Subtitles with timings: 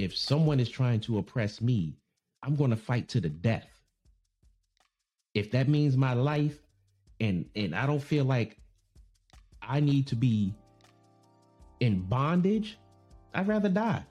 [0.00, 1.94] if someone is trying to oppress me,
[2.42, 3.68] I'm going to fight to the death.
[5.34, 6.58] If that means my life
[7.20, 8.56] and and I don't feel like
[9.60, 10.54] I need to be
[11.80, 12.78] in bondage,
[13.34, 14.04] I'd rather die.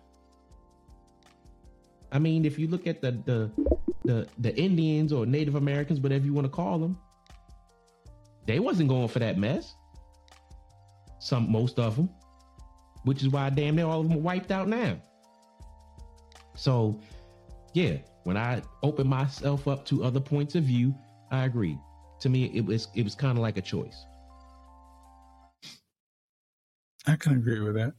[2.11, 3.51] I mean, if you look at the the
[4.05, 6.97] the, the Indians or Native Americans, whatever you want to call them,
[8.45, 9.73] they wasn't going for that mess.
[11.19, 12.09] Some most of them,
[13.03, 15.01] which is why damn near all of them are wiped out now.
[16.59, 16.99] So,
[17.73, 20.93] yeah, when I open myself up to other points of view,
[21.31, 21.79] I agree.
[22.19, 24.05] To me, it was it was kind of like a choice.
[27.07, 27.93] I can agree with that.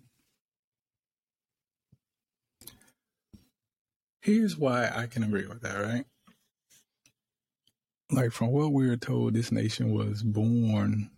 [4.20, 6.04] Here's why I can agree with that, right?
[8.12, 11.09] Like from what we were told, this nation was born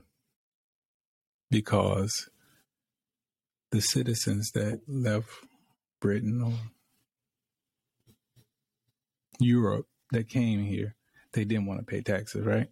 [1.50, 2.28] because
[3.72, 5.28] the citizens that left
[6.00, 6.52] Britain or
[9.38, 10.94] Europe that came here,
[11.32, 12.68] they didn't want to pay taxes, right?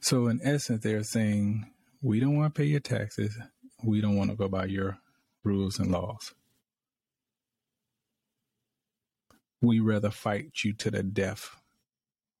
[0.00, 1.70] So in essence, they're saying,
[2.02, 3.36] we don't want to pay your taxes.
[3.84, 4.98] We don't want to go by your
[5.44, 6.32] rules and laws.
[9.60, 11.56] we rather fight you to the death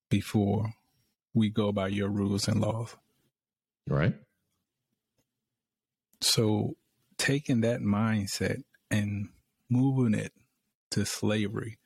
[0.08, 0.72] before
[1.34, 2.96] we go by your rules and laws.
[3.86, 4.14] Right.
[6.20, 6.76] So
[7.18, 9.28] taking that mindset and
[9.68, 10.32] moving it
[10.92, 11.78] to slavery,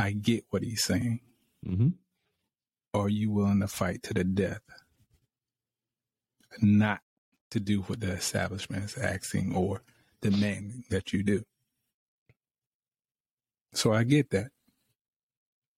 [0.00, 1.20] I get what he's saying.
[1.66, 1.88] Mm-hmm.
[2.94, 4.62] Are you willing to fight to the death?
[6.60, 7.00] Not
[7.50, 9.82] to do what the establishment is asking or
[10.22, 11.42] demanding that you do.
[13.74, 14.48] So I get that.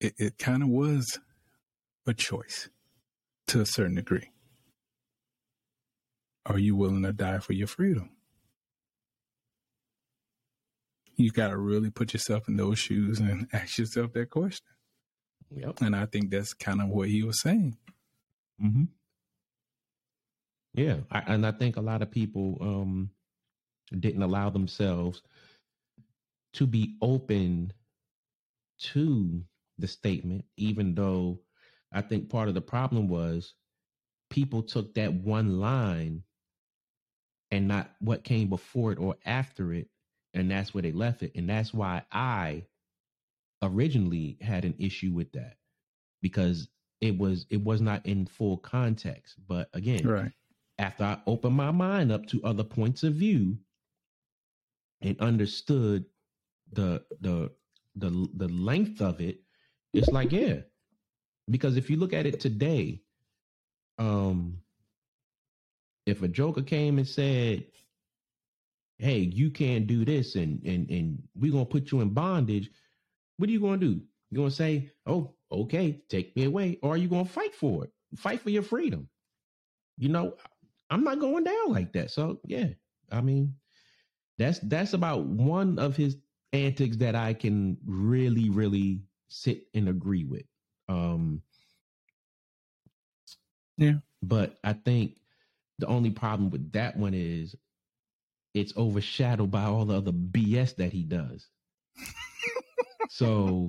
[0.01, 1.19] It, it kind of was
[2.07, 2.69] a choice
[3.49, 4.31] to a certain degree.
[6.47, 8.11] Are you willing to die for your freedom?
[11.17, 14.67] You got to really put yourself in those shoes and ask yourself that question.
[15.55, 15.81] Yep.
[15.83, 17.77] And I think that's kind of what he was saying.
[18.63, 18.85] Mm-hmm.
[20.75, 23.11] Yeah, I, and I think a lot of people um,
[23.99, 25.23] didn't allow themselves
[26.55, 27.73] to be open
[28.79, 29.43] to
[29.79, 31.41] the statement, even though
[31.93, 33.55] I think part of the problem was
[34.31, 36.23] people took that one line
[37.51, 39.89] and not what came before it or after it,
[40.35, 41.33] and that's where they left it.
[41.35, 42.65] And that's why I
[43.63, 45.57] originally had an issue with that
[46.21, 46.69] because
[47.01, 49.37] it was it was not in full context.
[49.47, 50.33] But again, right.
[50.79, 53.59] after I opened my mind up to other points of view
[55.01, 56.05] and understood
[56.73, 57.51] the the
[57.97, 59.41] the the length of it,
[59.93, 60.61] it's like yeah,
[61.51, 63.03] because if you look at it today,
[63.99, 64.59] um,
[66.07, 67.65] if a Joker came and said,
[69.03, 72.71] "Hey, you can't do this," and and and we're gonna put you in bondage,
[73.39, 74.01] what are you gonna do?
[74.31, 77.93] You gonna say, "Oh, okay, take me away," or are you gonna fight for it?
[78.17, 79.09] Fight for your freedom.
[79.99, 80.37] You know,
[80.91, 82.11] I'm not going down like that.
[82.11, 82.69] So yeah,
[83.11, 83.57] I mean,
[84.39, 86.19] that's that's about one of his
[86.53, 90.45] antics that I can really, really sit and agree with.
[90.89, 91.43] Um,
[93.79, 93.95] yeah.
[94.23, 95.19] But I think
[95.79, 97.57] the only problem with that one is
[98.55, 101.49] it's overshadowed by all the other BS that he does.
[103.09, 103.69] so,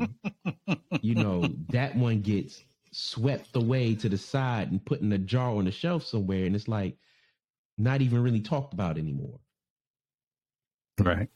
[1.01, 5.51] you know, that one gets swept away to the side and put in a jar
[5.51, 6.45] on the shelf somewhere.
[6.45, 6.97] And it's like
[7.77, 9.39] not even really talked about anymore.
[10.99, 11.29] Right.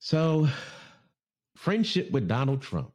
[0.00, 0.48] So,
[1.56, 2.92] friendship with Donald Trump.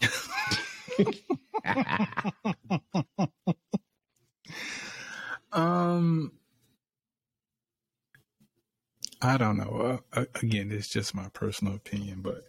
[5.56, 6.32] um,
[9.20, 10.00] I don't know.
[10.12, 12.42] Uh, again, it's just my personal opinion, but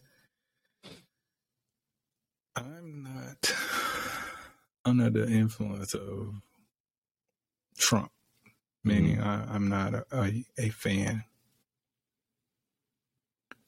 [2.56, 3.54] I'm not
[4.86, 6.42] under the influence of
[7.78, 8.12] Trump
[8.88, 9.52] meaning mm-hmm.
[9.52, 11.24] I, am not a, a, a fan.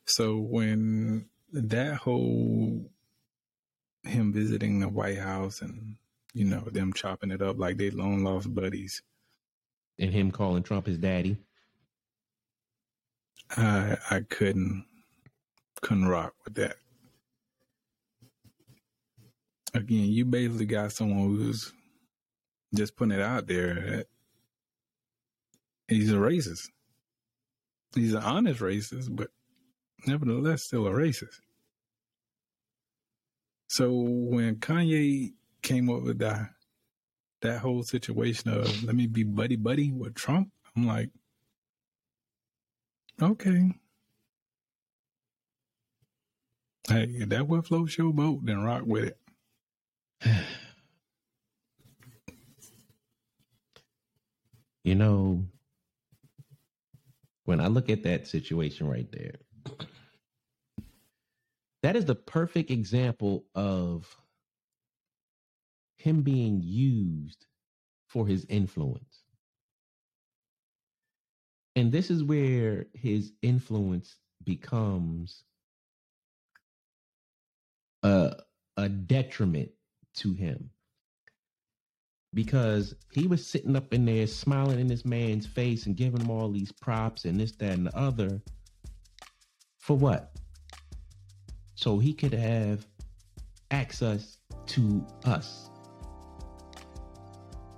[0.06, 2.90] So when that whole
[4.04, 5.98] him visiting the White House and
[6.34, 9.02] you know them chopping it up like they long lost buddies,
[10.00, 11.38] and him calling Trump his daddy,
[13.56, 14.86] I I couldn't
[15.82, 16.78] couldn't rock with that.
[19.74, 21.72] Again, you basically got someone who's
[22.74, 24.06] just putting it out there
[25.90, 26.70] he's a racist.
[27.96, 29.30] He's an honest racist, but
[30.06, 31.40] nevertheless still a racist.
[33.68, 36.50] So when Kanye came up with that
[37.42, 41.10] that whole situation of let me be buddy buddy with Trump, I'm like,
[43.22, 43.72] Okay.
[46.88, 49.18] Hey, if that what floats your boat, then rock with it.
[54.84, 55.44] you know,
[57.44, 59.36] when I look at that situation right there,
[61.84, 64.16] that is the perfect example of
[66.00, 67.46] him being used
[68.08, 69.24] for his influence.
[71.76, 75.44] And this is where his influence becomes
[78.02, 78.38] a,
[78.78, 79.70] a detriment
[80.16, 80.70] to him
[82.34, 86.32] because he was sitting up in there smiling in this man's face and giving him
[86.32, 88.42] all these props and this, that, and the other.
[89.80, 90.32] For what?
[91.76, 92.88] So he could have
[93.72, 94.38] access
[94.68, 95.69] to us.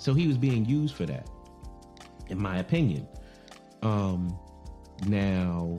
[0.02, 1.30] So he was being used for that,
[2.30, 3.08] in my opinion.
[3.84, 4.36] Um,
[5.06, 5.78] now,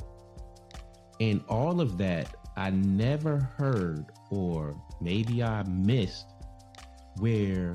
[1.18, 6.26] in all of that, I never heard, or maybe I missed,
[7.16, 7.74] where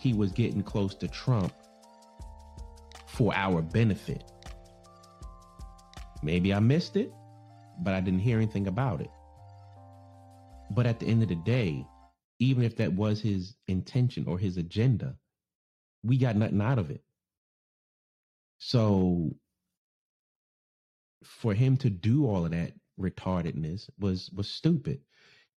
[0.00, 1.52] he was getting close to Trump
[3.06, 4.24] for our benefit.
[6.20, 7.12] Maybe I missed it,
[7.78, 9.10] but I didn't hear anything about it.
[10.72, 11.86] But at the end of the day,
[12.40, 15.14] even if that was his intention or his agenda,
[16.06, 17.02] we got nothing out of it.
[18.58, 19.34] So
[21.24, 25.00] for him to do all of that retardedness was was stupid.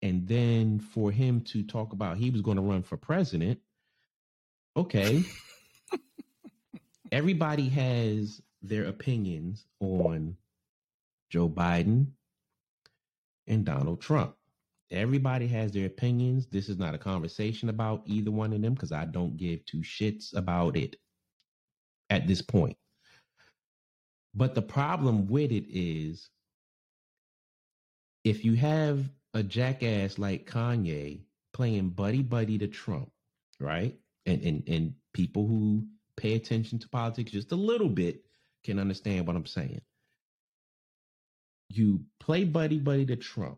[0.02, 3.60] And then for him to talk about he was going to run for president,
[4.76, 5.24] okay.
[7.12, 10.38] Everybody has their opinions on
[11.30, 12.08] Joe Biden
[13.48, 14.37] and Donald Trump.
[14.92, 16.48] Everybody has their opinions.
[16.48, 19.80] This is not a conversation about either one of them because I don't give two
[19.80, 20.96] shits about it
[22.10, 22.78] at this point.
[24.34, 26.30] But the problem with it is
[28.24, 31.22] if you have a jackass like Kanye
[31.54, 33.12] playing buddy buddy to Trump,
[33.60, 33.98] right?
[34.26, 35.86] And and and people who
[36.16, 38.24] pay attention to politics just a little bit
[38.64, 39.82] can understand what I'm saying.
[41.70, 43.58] You play buddy buddy to Trump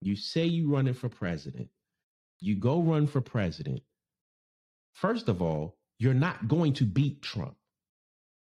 [0.00, 1.68] you say you're running for president.
[2.40, 3.80] You go run for president.
[4.92, 7.56] First of all, you're not going to beat Trump,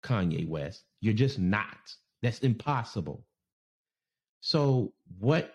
[0.03, 0.83] Kanye West.
[1.01, 1.95] You're just not.
[2.21, 3.25] That's impossible.
[4.41, 5.53] So, what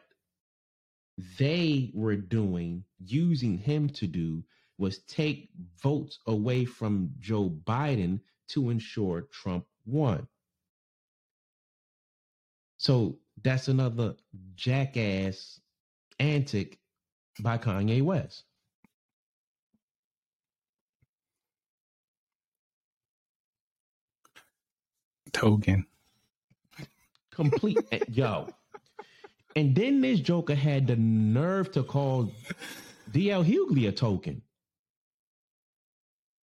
[1.39, 4.43] they were doing, using him to do,
[4.79, 5.51] was take
[5.83, 10.27] votes away from Joe Biden to ensure Trump won.
[12.79, 14.17] So, that's another
[14.55, 15.61] jackass
[16.21, 16.79] antic
[17.41, 18.45] by Kanye West.
[25.33, 25.87] Token.
[27.33, 28.49] Complete eh, yo.
[29.57, 32.33] And then this Joker had the nerve to call
[33.13, 34.43] DL Hughley a token.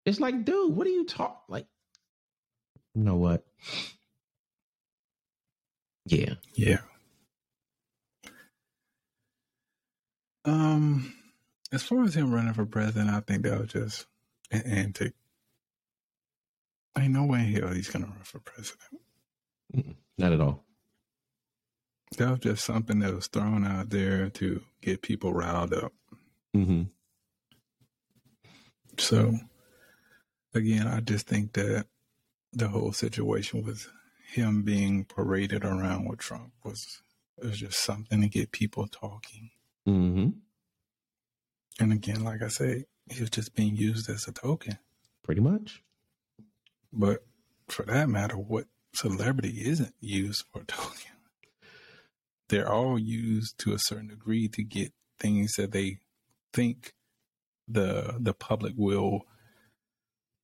[0.05, 1.37] It's like, dude, what are you talking?
[1.49, 1.67] Like,
[2.95, 3.45] you know what?
[6.05, 6.35] Yeah.
[6.55, 6.79] Yeah.
[10.47, 11.13] Um,
[11.73, 14.07] as far as him running for president, I think that was just
[14.49, 15.13] an antic.
[16.97, 19.01] Ain't no way in hell he's gonna run for president.
[20.17, 20.63] Not at all.
[22.17, 25.91] That was just something that was thrown out there to get people riled up.
[26.55, 26.83] Mm-hmm.
[28.97, 29.37] So,
[30.55, 31.85] again, I just think that
[32.53, 33.91] the whole situation with
[34.31, 37.01] him being paraded around with Trump was
[37.37, 39.51] was just something to get people talking.
[39.87, 40.29] Mm-hmm.
[41.79, 44.77] And again, like I say, he was just being used as a token.
[45.23, 45.83] Pretty much.
[46.91, 47.25] But
[47.69, 51.11] for that matter, what celebrity isn't used for a token?
[52.49, 55.97] They're all used to a certain degree to get things that they
[56.53, 56.93] think
[57.67, 59.23] the the public will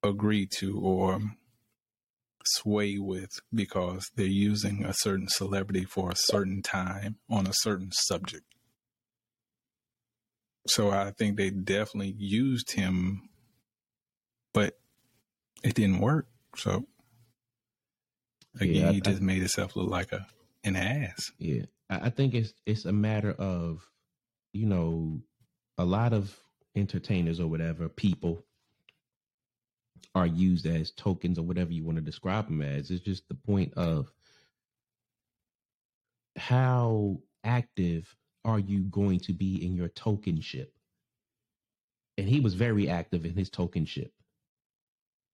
[0.03, 1.21] agree to or
[2.45, 7.91] sway with because they're using a certain celebrity for a certain time on a certain
[7.93, 8.43] subject.
[10.67, 13.29] So I think they definitely used him,
[14.53, 14.77] but
[15.63, 16.27] it didn't work.
[16.55, 16.86] So
[18.60, 20.25] again, yeah, I, he just I, made himself look like a
[20.63, 21.32] an ass.
[21.38, 23.88] Yeah, I think it's it's a matter of
[24.53, 25.22] you know
[25.77, 26.38] a lot of
[26.75, 28.46] entertainers or whatever people
[30.15, 32.91] are used as tokens or whatever you want to describe them as.
[32.91, 34.12] It's just the point of
[36.38, 40.73] how active are you going to be in your tokenship?
[42.17, 44.13] And he was very active in his tokenship.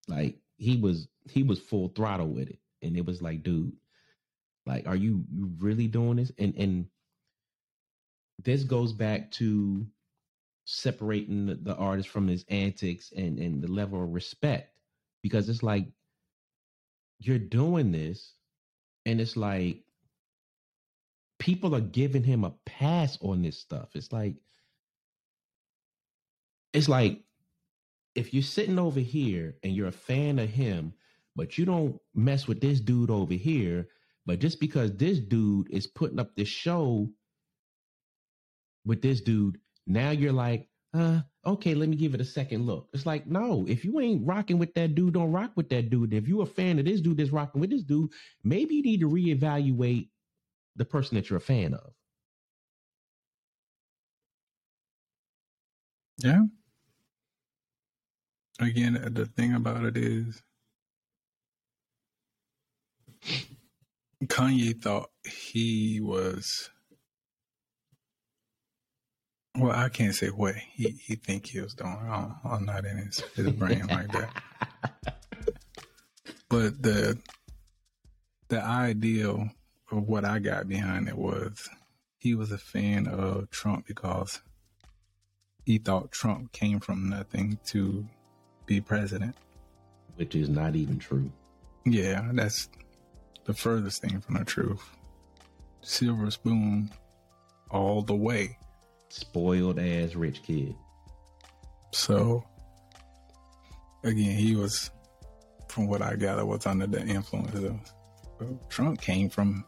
[0.07, 2.59] Like he was he was full throttle with it.
[2.81, 3.73] And it was like, dude,
[4.65, 5.25] Like, are you
[5.59, 6.31] really doing this?
[6.37, 6.87] And and
[8.43, 9.85] this goes back to
[10.65, 14.73] separating the, the artist from his antics and and the level of respect
[15.23, 15.87] because it's like
[17.19, 18.33] you're doing this
[19.05, 19.83] and it's like
[21.39, 24.35] people are giving him a pass on this stuff it's like
[26.73, 27.21] it's like
[28.15, 30.93] if you're sitting over here and you're a fan of him
[31.35, 33.87] but you don't mess with this dude over here
[34.25, 37.09] but just because this dude is putting up this show
[38.85, 39.57] with this dude
[39.89, 42.89] now you're like, uh, okay, let me give it a second look.
[42.93, 46.13] It's like, no, if you ain't rocking with that dude, don't rock with that dude.
[46.13, 48.11] If you're a fan of this dude that's rocking with this dude,
[48.43, 50.09] maybe you need to reevaluate
[50.75, 51.93] the person that you're a fan of.
[56.17, 56.43] Yeah.
[58.59, 60.41] Again, uh, the thing about it is
[64.25, 66.69] Kanye thought he was
[69.57, 71.89] well, I can't say what he, he think he was doing.
[71.89, 74.29] I am not in his, his brain like that.
[76.49, 77.19] But the
[78.47, 79.51] the ideal
[79.91, 81.69] what I got behind it was
[82.17, 84.41] he was a fan of Trump because
[85.65, 88.05] he thought Trump came from nothing to
[88.65, 89.35] be president.
[90.15, 91.31] Which is not even true.
[91.85, 92.69] Yeah, that's
[93.45, 94.83] the furthest thing from the truth.
[95.81, 96.91] Silver spoon
[97.71, 98.57] all the way
[99.09, 100.75] spoiled ass rich kid.
[101.91, 102.43] So
[104.03, 104.91] again, he was,
[105.67, 107.79] from what I gather, was under the influence of
[108.39, 109.01] well, Trump.
[109.01, 109.65] Came from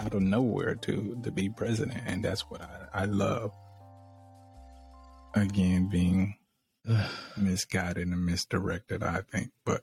[0.00, 3.52] out of nowhere to to be president, and that's what I, I love.
[5.34, 6.36] Again, being
[7.36, 9.50] misguided and misdirected, I think.
[9.64, 9.82] But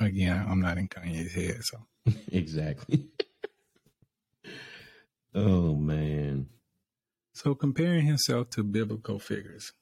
[0.00, 1.78] again, I'm not in Kanye's head, so
[2.32, 3.06] exactly.
[5.34, 6.48] oh man.
[7.32, 9.72] So comparing himself to biblical figures.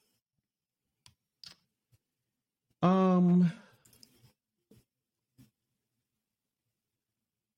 [2.81, 3.51] Um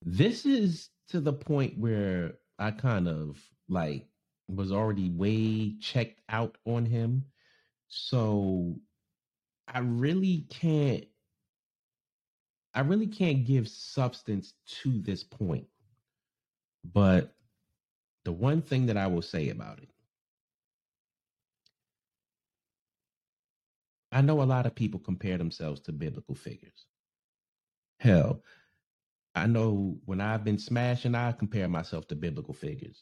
[0.03, 3.37] this is to the point where I kind of
[3.69, 4.07] like
[4.47, 7.25] was already way checked out on him.
[7.87, 8.75] So
[9.67, 11.05] I really can't
[12.73, 14.53] I really can't give substance
[14.83, 15.67] to this point.
[16.93, 17.33] But
[18.23, 19.89] the one thing that I will say about it
[24.11, 26.85] I know a lot of people compare themselves to biblical figures.
[27.99, 28.43] Hell,
[29.35, 32.99] I know when I've been smashing, I compare myself to biblical figures.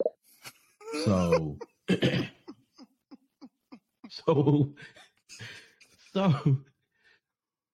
[1.05, 1.57] So,
[4.09, 4.73] so,
[6.13, 6.57] so,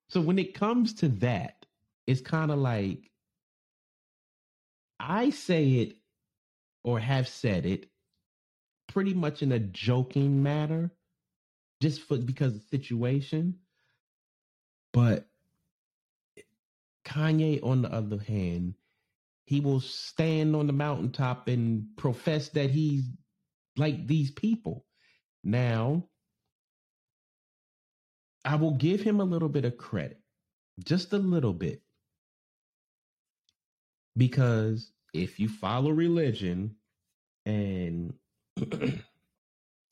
[0.09, 1.65] so when it comes to that,
[2.07, 3.11] it's kind of like
[4.99, 5.97] I say it
[6.83, 7.87] or have said it
[8.87, 10.91] pretty much in a joking manner
[11.81, 13.55] just for because of the situation.
[14.93, 15.27] But
[17.15, 18.75] Kanye, on the other hand,
[19.45, 23.05] he will stand on the mountaintop and profess that he's
[23.77, 24.85] like these people.
[25.43, 26.05] Now,
[28.45, 30.19] I will give him a little bit of credit,
[30.83, 31.81] just a little bit.
[34.17, 36.75] Because if you follow religion
[37.45, 38.13] and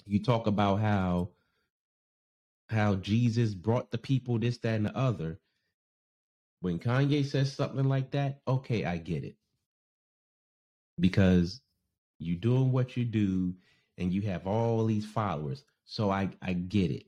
[0.05, 1.29] you talk about how
[2.69, 5.39] how Jesus brought the people this, that, and the other.
[6.63, 9.35] When Kanye says something like that, okay, I get it.
[10.97, 11.59] Because
[12.19, 13.53] you doing what you do
[13.97, 15.65] and you have all these followers.
[15.83, 17.03] So I, I get it.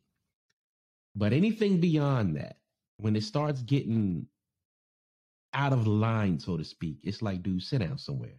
[1.15, 2.57] But anything beyond that,
[2.97, 4.27] when it starts getting
[5.53, 8.35] out of line, so to speak, it's like, dude, sit down somewhere.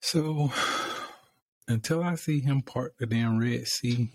[0.00, 0.50] So
[1.68, 4.10] until I see him part the damn Red Sea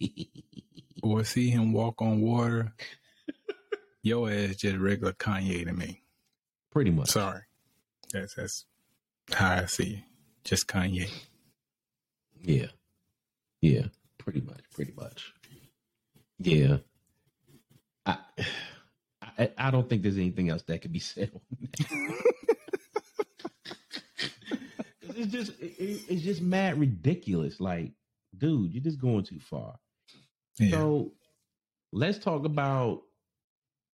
[1.02, 2.72] or see him walk on water,
[4.02, 6.02] your ass just regular Kanye to me.
[6.70, 7.08] Pretty much.
[7.10, 7.42] Sorry.
[8.12, 8.64] That's that's
[9.32, 10.04] how I see it.
[10.44, 11.10] Just Kanye.
[12.40, 12.66] Yeah.
[13.60, 13.86] Yeah.
[14.18, 14.60] Pretty much.
[14.72, 15.32] Pretty much.
[16.38, 16.78] Yeah.
[18.06, 18.18] I
[19.38, 22.14] I, I don't think there's anything else that could be said on that.
[25.16, 27.60] it's just it, it's just mad ridiculous.
[27.60, 27.92] Like,
[28.36, 29.78] dude, you're just going too far.
[30.58, 30.70] Yeah.
[30.70, 31.12] So
[31.92, 33.02] let's talk about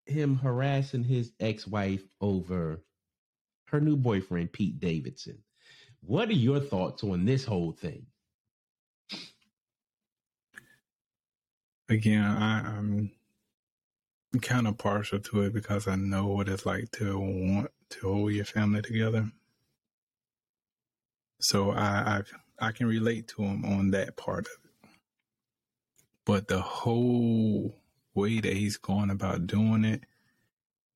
[0.05, 2.83] him harassing his ex-wife over
[3.65, 5.39] her new boyfriend Pete Davidson.
[6.01, 8.05] What are your thoughts on this whole thing?
[11.89, 13.11] Again, I, I'm
[14.41, 18.31] kind of partial to it because I know what it's like to want to hold
[18.33, 19.31] your family together.
[21.39, 22.23] So I
[22.59, 24.62] I, I can relate to him on that part of it.
[26.25, 27.75] But the whole
[28.13, 30.03] way that he's going about doing it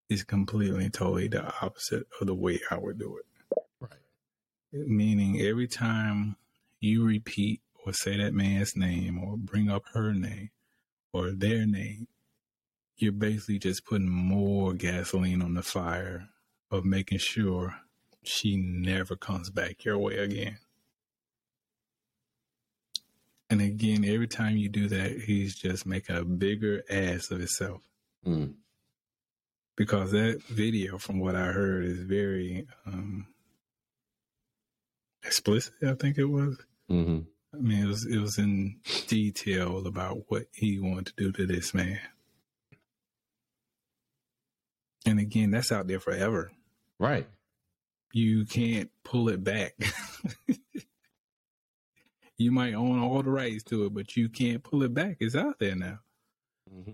[0.10, 3.26] is completely and totally the opposite of the way I would do it.
[3.80, 4.88] Right.
[4.88, 6.38] Meaning every time
[6.80, 10.52] you repeat or say that man's name or bring up her name
[11.12, 12.08] or their name,
[12.98, 16.30] you're basically just putting more gasoline on the fire
[16.72, 17.76] of making sure
[18.24, 20.58] she never comes back your way again.
[23.50, 27.84] And again, every time you do that, he's just making a bigger ass of himself.
[28.26, 28.56] Mm.
[29.76, 33.28] Because that video, from what I heard, is very um,
[35.24, 35.74] explicit.
[35.84, 36.58] I think it was.
[36.90, 37.20] Mm-hmm.
[37.54, 41.46] I mean, it was it was in detail about what he wanted to do to
[41.46, 42.00] this man.
[45.06, 46.52] And again, that's out there forever.
[46.98, 47.28] Right.
[48.12, 49.76] You can't pull it back.
[52.38, 55.18] you might own all the rights to it, but you can't pull it back.
[55.20, 56.00] It's out there now.
[56.74, 56.92] Mm-hmm.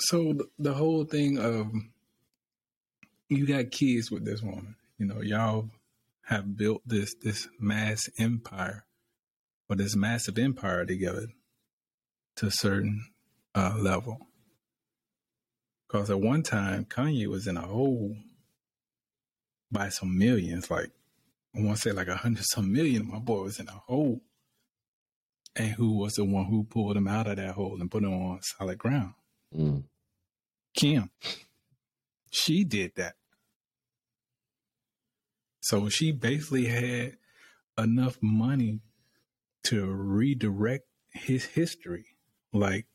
[0.00, 1.72] So the, whole thing of
[3.28, 5.70] you got kids with this woman, you know, y'all
[6.26, 8.84] have built this this mass empire
[9.68, 11.28] or this massive empire together
[12.36, 13.06] to a certain
[13.54, 14.18] uh, level.
[15.86, 18.16] Because at one time, Kanye was in a hole
[19.70, 20.90] by some millions, like
[21.56, 23.08] I want to say like a hundred some million.
[23.10, 24.20] My boy was in a hole,
[25.54, 28.12] and who was the one who pulled him out of that hole and put him
[28.12, 29.14] on solid ground?
[29.56, 29.84] Mm.
[30.74, 31.10] Kim.
[32.30, 33.14] She did that.
[35.60, 37.16] So she basically had
[37.78, 38.80] enough money
[39.64, 42.06] to redirect his history.
[42.52, 42.86] Like,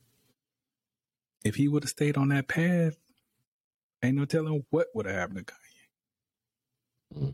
[1.44, 2.98] if he would have stayed on that path,
[4.04, 7.24] ain't no telling what would have happened to Kanye.
[7.24, 7.34] Mm.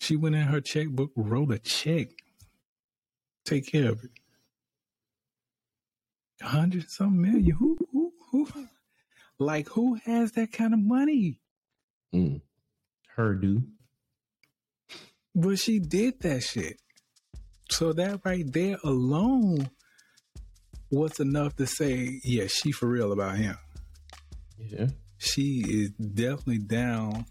[0.00, 2.08] She went in her checkbook, wrote a check,
[3.44, 4.10] take care of it.
[6.42, 7.56] A hundred some million.
[7.56, 8.66] Who, who, who?
[9.38, 11.38] Like, who has that kind of money?
[12.14, 12.42] Mm.
[13.16, 13.62] Her do.
[15.34, 16.80] But she did that shit.
[17.70, 19.70] So that right there alone
[20.90, 23.56] was enough to say, yeah, she for real about him.
[24.58, 24.88] Yeah.
[25.18, 27.26] She is definitely down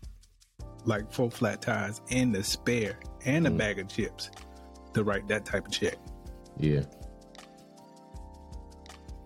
[0.85, 3.57] like four flat tires and the spare and a Mm.
[3.57, 4.29] bag of chips
[4.93, 5.97] to write that type of check.
[6.57, 6.83] Yeah.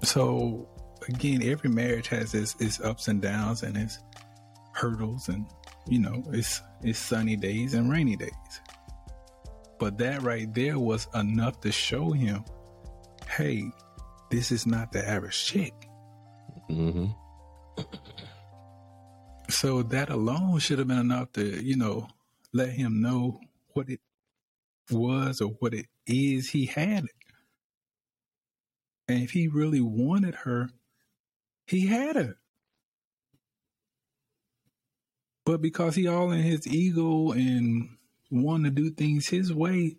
[0.04, 0.68] So
[1.08, 4.00] again, every marriage has its, its ups and downs and its
[4.74, 5.46] hurdles and
[5.90, 8.32] you know, it's it's sunny days and rainy days.
[9.80, 12.44] But that right there was enough to show him,
[13.30, 13.64] hey,
[14.30, 15.74] this is not the average chick.
[16.70, 17.06] Mm-hmm.
[19.50, 22.10] So that alone should have been enough to, you know,
[22.54, 23.40] let him know
[23.74, 24.02] what it
[24.92, 27.12] was or what it is he had it.
[29.08, 30.70] And if he really wanted her,
[31.66, 32.38] he had her.
[35.46, 37.98] But because he all in his ego and
[38.30, 39.96] wanting to do things his way,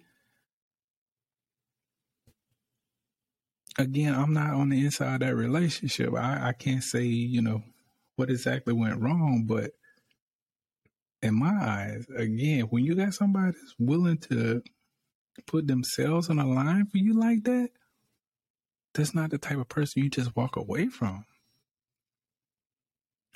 [3.79, 6.15] again, I'm not on the inside of that relationship.
[6.15, 7.63] I, I can't say, you know,
[8.19, 9.71] what exactly went wrong, but
[11.23, 14.63] in my eyes, again, when you got somebody that's willing to
[15.47, 17.71] put themselves on a line for you like that,
[18.95, 21.25] that's not the type of person you just walk away from.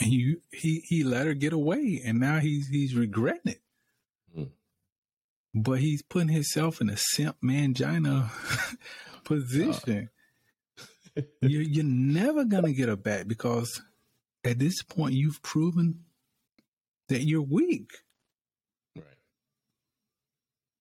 [0.00, 3.60] And you he he let her get away and now he's he's regretting it.
[4.36, 4.50] Mm.
[5.54, 8.30] But he's putting himself in a simp mangina
[9.24, 10.08] position.
[11.40, 13.80] you're you're never gonna get her back because
[14.44, 16.04] at this point you've proven
[17.08, 17.90] that you're weak.
[18.96, 19.04] Right.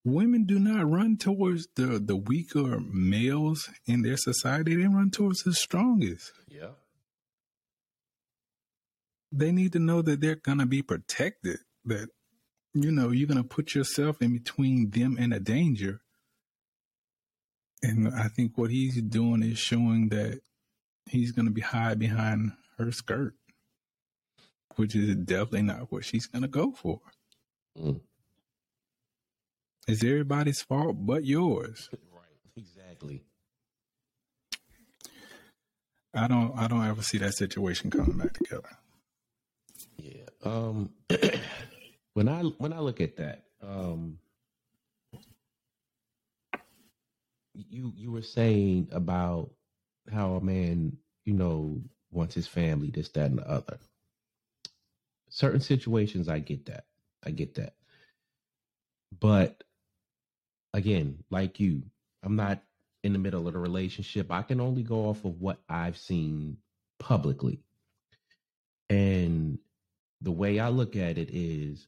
[0.03, 4.75] Women do not run towards the, the weaker males in their society.
[4.75, 6.31] They run towards the strongest.
[6.47, 6.71] Yeah.
[9.31, 12.09] They need to know that they're going to be protected, that,
[12.73, 16.01] you know, you're going to put yourself in between them and a danger.
[17.83, 20.41] And I think what he's doing is showing that
[21.09, 23.35] he's going to be hide behind her skirt,
[24.75, 26.99] which is definitely not what she's going to go for.
[27.77, 28.01] Mm.
[29.87, 31.89] It's everybody's fault but yours.
[32.13, 32.27] Right.
[32.55, 33.23] Exactly.
[36.13, 38.69] I don't I don't ever see that situation coming back together.
[39.97, 40.25] Yeah.
[40.43, 40.91] Um
[42.13, 44.19] when I when I look at that, um
[47.53, 49.51] you you were saying about
[50.11, 51.81] how a man, you know,
[52.11, 53.79] wants his family, this, that, and the other.
[55.31, 56.85] Certain situations, I get that.
[57.25, 57.73] I get that.
[59.19, 59.63] But
[60.73, 61.83] again, like you,
[62.21, 62.61] I'm not
[63.03, 64.31] in the middle of the relationship.
[64.31, 66.57] I can only go off of what I've seen
[66.99, 67.61] publicly.
[68.89, 69.57] And
[70.21, 71.87] the way I look at it is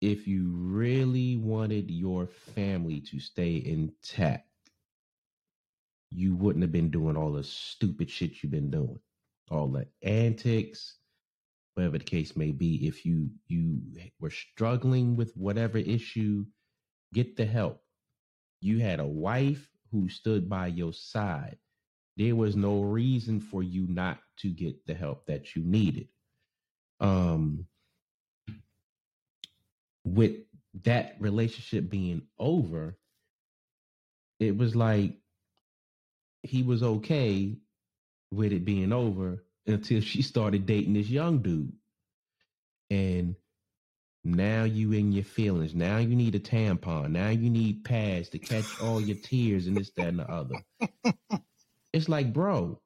[0.00, 4.48] if you really wanted your family to stay intact,
[6.10, 8.98] you wouldn't have been doing all the stupid shit you've been doing,
[9.50, 10.96] all the antics,
[11.76, 12.86] whatever the case may be.
[12.86, 13.80] If you you
[14.18, 16.46] were struggling with whatever issue,
[17.12, 17.82] get the help.
[18.62, 21.58] You had a wife who stood by your side.
[22.16, 26.08] There was no reason for you not to get the help that you needed.
[26.98, 27.66] Um,
[30.04, 30.36] with
[30.84, 32.96] that relationship being over,
[34.40, 35.18] it was like
[36.42, 37.58] he was okay
[38.32, 41.72] with it being over until she started dating this young dude.
[42.90, 43.36] And
[44.24, 45.74] now you in your feelings.
[45.74, 47.10] Now you need a tampon.
[47.10, 50.56] Now you need pads to catch all your tears and this, that, and the other.
[51.92, 52.80] it's like, bro,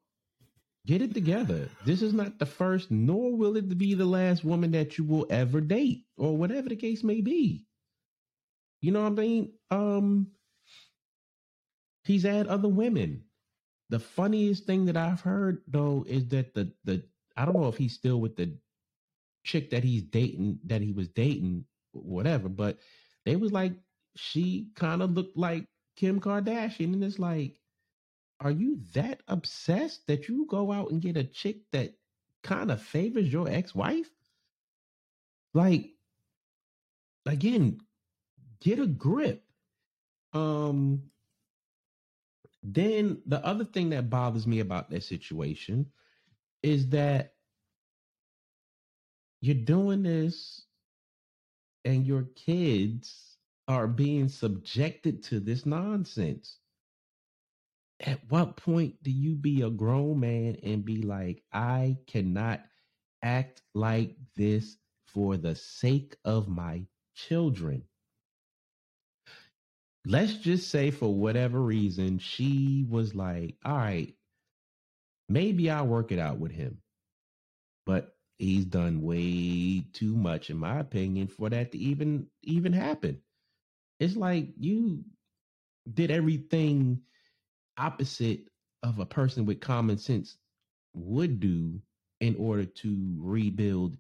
[0.87, 1.71] get it together.
[1.85, 5.27] This is not the first, nor will it be the last woman that you will
[5.31, 7.65] ever date, or whatever the case may be.
[8.83, 9.53] You know what I mean?
[9.71, 10.29] Um,
[12.05, 13.25] he's had other women.
[13.91, 17.03] The funniest thing that I've heard though is that the the
[17.37, 18.53] I don't know if he's still with the
[19.45, 22.79] chick that he's dating that he was dating whatever but
[23.25, 23.73] they was like
[24.17, 27.61] she kind of looked like kim kardashian and it's like
[28.41, 31.95] are you that obsessed that you go out and get a chick that
[32.43, 34.09] kind of favors your ex-wife?
[35.53, 35.91] Like
[37.27, 37.81] again
[38.61, 39.45] get a grip.
[40.33, 41.11] Um
[42.63, 45.87] then the other thing that bothers me about that situation
[46.63, 47.35] is that
[49.41, 50.67] you're doing this
[51.85, 56.59] and your kids are being subjected to this nonsense.
[58.01, 62.63] At what point do you be a grown man and be like, I cannot
[63.23, 67.85] act like this for the sake of my children?
[70.05, 74.15] Let's just say, for whatever reason, she was like, All right,
[75.29, 76.83] maybe I'll work it out with him.
[77.87, 83.21] But he's done way too much in my opinion for that to even even happen
[84.01, 85.05] it's like you
[85.95, 87.01] did everything
[87.79, 88.49] opposite
[88.83, 90.39] of a person with common sense
[90.95, 91.81] would do
[92.21, 93.97] in order to rebuild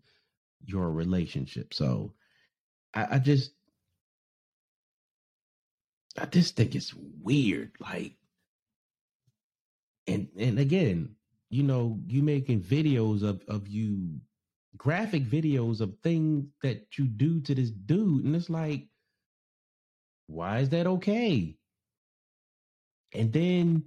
[0.64, 2.12] your relationship so
[2.94, 3.52] i, I just
[6.18, 8.14] i just think it's weird like
[10.06, 11.14] and and again
[11.50, 14.20] you know you making videos of of you
[14.76, 18.86] graphic videos of things that you do to this dude and it's like
[20.30, 21.56] why is that okay?
[23.12, 23.84] And then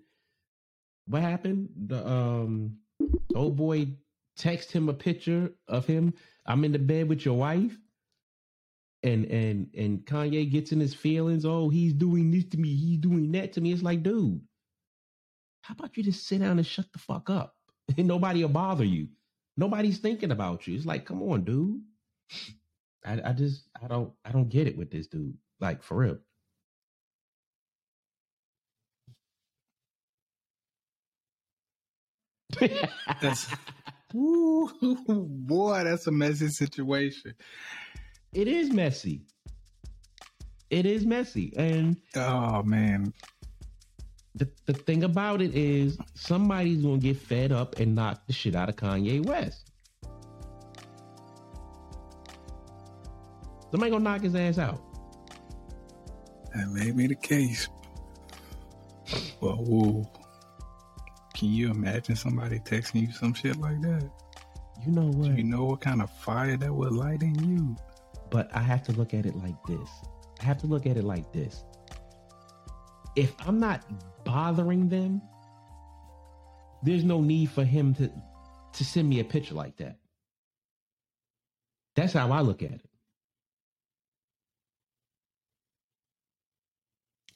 [1.07, 1.69] what happened?
[1.87, 2.77] The um
[3.33, 3.87] old boy
[4.35, 6.13] text him a picture of him
[6.45, 7.77] i'm in the bed with your wife
[9.03, 12.97] and and and kanye gets in his feelings oh he's doing this to me he's
[12.99, 14.41] doing that to me it's like dude
[15.61, 17.55] how about you just sit down and shut the fuck up
[17.97, 19.07] and nobody will bother you
[19.57, 20.75] Nobody's thinking about you.
[20.75, 21.81] It's like, come on, dude.
[23.05, 25.37] I, I just I don't I don't get it with this dude.
[25.59, 26.17] Like for real.
[33.21, 33.47] that's
[34.15, 34.69] ooh,
[35.07, 37.33] boy, that's a messy situation.
[38.33, 39.21] It is messy.
[40.69, 41.53] It is messy.
[41.55, 43.13] And oh man,
[44.35, 48.55] the, the thing about it is somebody's gonna get fed up and knock the shit
[48.55, 49.71] out of Kanye West.
[53.69, 54.81] Somebody gonna knock his ass out.
[56.55, 57.67] That may be the case.
[59.41, 60.11] Well, whoa.
[61.35, 64.09] Can you imagine somebody texting you some shit like that?
[64.85, 65.29] You know what?
[65.29, 67.75] Do you know what kind of fire that would light in you?
[68.33, 69.87] But I have to look at it like this.
[70.41, 71.63] I have to look at it like this.
[73.15, 73.85] If I'm not
[74.25, 75.21] bothering them,
[76.81, 78.11] there's no need for him to
[78.73, 79.99] to send me a picture like that.
[81.95, 82.89] That's how I look at it.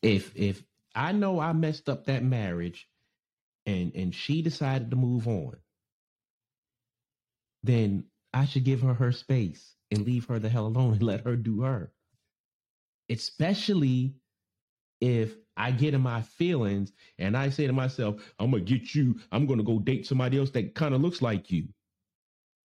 [0.02, 0.64] If if
[0.96, 2.90] I know I messed up that marriage
[3.68, 5.58] and and she decided to move on,
[7.62, 8.06] then
[8.38, 11.36] I should give her her space and leave her the hell alone and let her
[11.36, 11.92] do her.
[13.10, 14.14] Especially
[15.02, 19.20] if I get in my feelings and I say to myself, I'm gonna get you,
[19.32, 21.70] I'm gonna go date somebody else that kind of looks like you,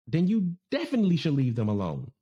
[0.07, 2.12] then you definitely should leave them alone.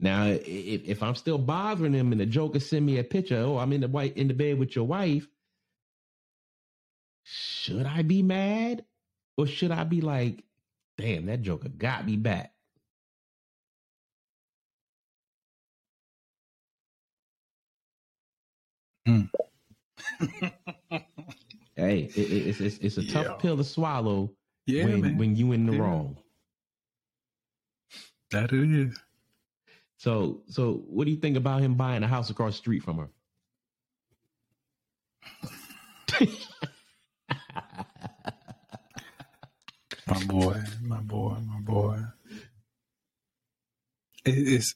[0.00, 3.58] Now, if, if I'm still bothering them and the joker send me a picture, oh,
[3.58, 5.26] I'm in the white in the bed with your wife,
[7.24, 8.86] should I be mad?
[9.36, 10.42] Or should I be like,
[10.98, 12.52] damn, that joker got me back?
[19.06, 19.22] Hmm.
[21.76, 23.34] hey, it, it's, it's it's a tough Yeah.
[23.38, 24.32] pill to swallow
[24.66, 25.18] Yeah, when man.
[25.18, 25.78] when you in the Yeah.
[25.82, 26.18] wrong.
[28.32, 28.98] that it is.
[29.98, 32.98] So so what do you think about him buying a house across the street from
[32.98, 33.10] her?
[40.08, 41.98] My boy, my boy, my boy.
[44.24, 44.74] It's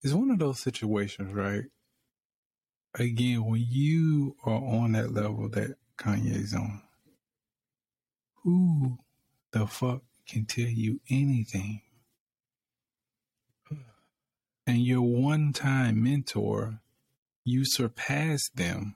[0.00, 1.64] it's one of those situations, right?
[2.94, 6.82] Again, when you are on that level that Kanye's on,
[8.44, 8.98] who
[9.50, 11.82] the fuck can tell you anything?
[14.66, 16.78] And your one time mentor,
[17.44, 18.94] you surpass them.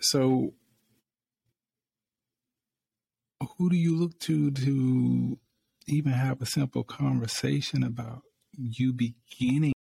[0.00, 0.54] So
[3.58, 5.38] who do you look to to
[5.88, 8.22] even have a simple conversation about
[8.58, 9.74] you beginning